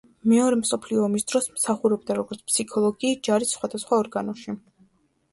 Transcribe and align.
მეორე 0.31 0.55
მსოფლიო 0.59 1.01
ომის 1.07 1.25
დროს, 1.31 1.47
მსახურობდა 1.57 2.15
როგორც 2.19 2.41
ფსიქოლოგი, 2.51 3.11
ჯარის 3.27 3.53
სხვადასხვა 3.57 3.99
ორგანოში. 4.05 4.57